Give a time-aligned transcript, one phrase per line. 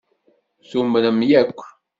[0.69, 1.59] Tumrem yakk